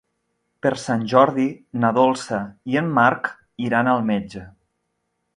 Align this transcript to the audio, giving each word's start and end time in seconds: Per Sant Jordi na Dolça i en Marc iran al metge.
Per 0.65 0.69
Sant 0.83 1.01
Jordi 1.09 1.43
na 1.83 1.91
Dolça 1.97 2.39
i 2.75 2.79
en 2.81 2.89
Marc 2.95 3.29
iran 3.69 3.91
al 3.93 4.01
metge. 4.11 4.43